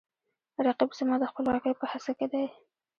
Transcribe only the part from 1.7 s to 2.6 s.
په هڅه کې دی